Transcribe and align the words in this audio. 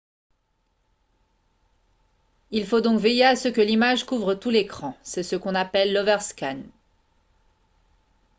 il 2.49 2.65
faut 2.65 2.81
donc 2.81 2.99
veiller 2.99 3.23
à 3.23 3.35
ce 3.35 3.49
que 3.49 3.61
l'image 3.61 4.03
couvre 4.07 4.33
tout 4.33 4.49
l'écran 4.49 4.97
c'est 5.03 5.21
ce 5.21 5.35
qu'on 5.35 5.53
appelle 5.53 5.93
l'overscan 5.93 6.57